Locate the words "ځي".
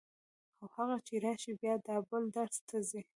2.89-3.01